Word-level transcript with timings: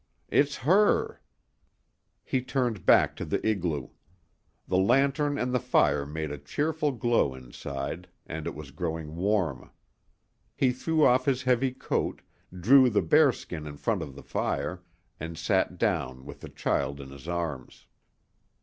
It's 0.29 0.55
her" 0.65 1.21
He 2.25 2.41
turned 2.41 2.87
back 2.87 3.15
to 3.17 3.23
the 3.23 3.39
igloo. 3.47 3.89
The 4.67 4.79
lantern 4.79 5.37
and 5.37 5.53
the 5.53 5.59
fire 5.59 6.07
made 6.07 6.31
a 6.31 6.39
cheerful 6.39 6.91
glow 6.91 7.35
inside, 7.35 8.07
and 8.25 8.47
it 8.47 8.55
was 8.55 8.71
growing 8.71 9.15
warm. 9.15 9.69
He 10.55 10.71
threw 10.71 11.05
off 11.05 11.25
his 11.25 11.43
heavy 11.43 11.69
coat, 11.69 12.23
drew 12.51 12.89
the 12.89 13.03
bearskin 13.03 13.67
in 13.67 13.77
front 13.77 14.01
of 14.01 14.15
the 14.15 14.23
fire, 14.23 14.81
and 15.19 15.37
sat 15.37 15.77
down 15.77 16.25
with 16.25 16.39
the 16.39 16.49
child 16.49 16.99
in 16.99 17.11
his 17.11 17.27
arms. 17.27 17.85